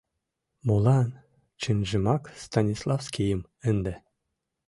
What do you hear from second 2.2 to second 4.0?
Станиславскийым ынде